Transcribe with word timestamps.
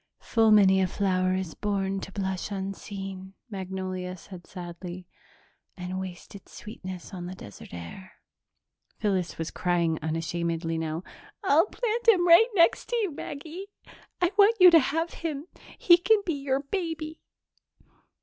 "'Full 0.19 0.49
many 0.49 0.81
a 0.81 0.87
flower 0.87 1.35
is 1.35 1.53
born 1.53 1.99
to 1.99 2.11
blush 2.11 2.49
unseen,'" 2.49 3.35
Magnolia 3.51 4.17
said 4.17 4.47
sadly, 4.47 5.05
"'and 5.77 5.99
waste 5.99 6.33
its 6.33 6.53
sweetness 6.53 7.13
on 7.13 7.27
the 7.27 7.35
desert 7.35 7.71
air.'" 7.71 8.13
Phyllis 8.97 9.37
was 9.37 9.51
crying 9.51 9.99
unashamedly 10.01 10.79
now. 10.79 11.03
"I'll 11.43 11.67
plant 11.67 12.07
him 12.07 12.27
right 12.27 12.47
next 12.55 12.89
to 12.89 12.95
you 12.95 13.11
Maggie. 13.13 13.67
I 14.19 14.31
want 14.39 14.57
you 14.59 14.71
to 14.71 14.79
have 14.79 15.13
him. 15.13 15.45
He 15.77 15.97
can 15.99 16.23
be 16.25 16.33
your 16.33 16.61
baby." 16.61 17.21